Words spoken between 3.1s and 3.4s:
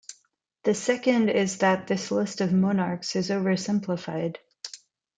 is